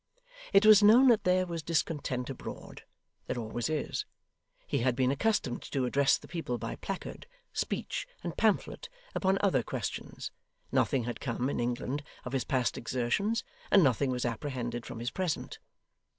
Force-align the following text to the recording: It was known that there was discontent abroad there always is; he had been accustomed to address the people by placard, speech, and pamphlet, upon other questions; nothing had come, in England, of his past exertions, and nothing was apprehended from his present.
It 0.51 0.65
was 0.65 0.81
known 0.81 1.09
that 1.09 1.25
there 1.25 1.45
was 1.45 1.61
discontent 1.61 2.31
abroad 2.31 2.85
there 3.27 3.37
always 3.37 3.69
is; 3.69 4.05
he 4.65 4.79
had 4.79 4.95
been 4.95 5.11
accustomed 5.11 5.61
to 5.71 5.85
address 5.85 6.17
the 6.17 6.27
people 6.27 6.57
by 6.57 6.77
placard, 6.77 7.27
speech, 7.53 8.07
and 8.23 8.35
pamphlet, 8.35 8.89
upon 9.13 9.37
other 9.41 9.61
questions; 9.61 10.31
nothing 10.71 11.03
had 11.03 11.19
come, 11.19 11.51
in 11.51 11.59
England, 11.59 12.01
of 12.25 12.33
his 12.33 12.45
past 12.45 12.79
exertions, 12.79 13.43
and 13.69 13.83
nothing 13.83 14.09
was 14.09 14.25
apprehended 14.25 14.87
from 14.87 14.97
his 14.97 15.11
present. 15.11 15.59